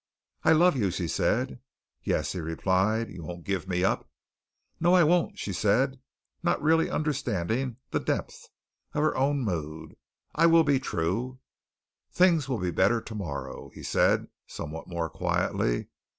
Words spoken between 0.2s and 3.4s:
"I love you," she said. "Yes," he replied. "You